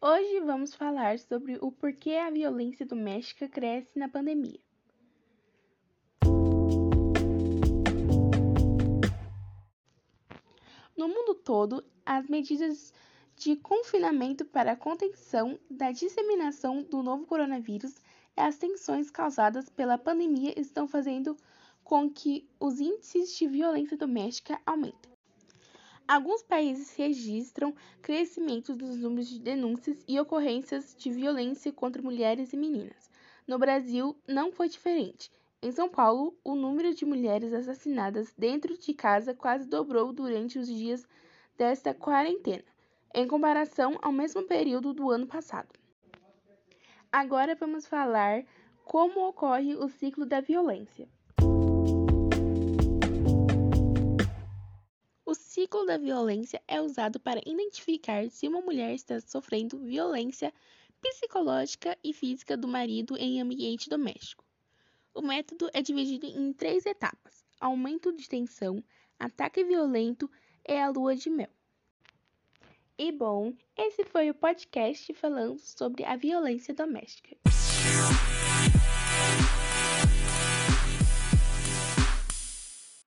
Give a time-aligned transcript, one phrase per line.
[0.00, 4.60] Hoje vamos falar sobre o porquê a violência doméstica cresce na pandemia.
[10.96, 12.92] No mundo todo, as medidas
[13.36, 17.96] de confinamento para a contenção da disseminação do novo coronavírus
[18.36, 21.36] e as tensões causadas pela pandemia estão fazendo
[21.82, 25.13] com que os índices de violência doméstica aumentem.
[26.06, 32.58] Alguns países registram crescimento dos números de denúncias e ocorrências de violência contra mulheres e
[32.58, 33.10] meninas.
[33.46, 35.32] No Brasil, não foi diferente.
[35.62, 40.68] Em São Paulo, o número de mulheres assassinadas dentro de casa quase dobrou durante os
[40.68, 41.08] dias
[41.56, 42.64] desta quarentena,
[43.14, 45.72] em comparação ao mesmo período do ano passado.
[47.10, 48.44] Agora vamos falar
[48.84, 51.08] como ocorre o ciclo da violência.
[55.84, 60.50] O ciclo da violência é usado para identificar se uma mulher está sofrendo violência
[60.98, 64.42] psicológica e física do marido em ambiente doméstico.
[65.12, 68.82] O método é dividido em três etapas: aumento de tensão,
[69.18, 70.30] ataque violento
[70.66, 71.50] e a lua de mel.
[72.96, 77.36] E bom, esse foi o podcast falando sobre a violência doméstica.